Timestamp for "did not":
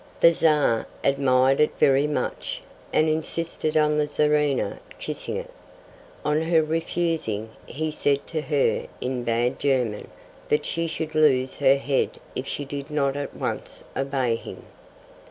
12.65-13.15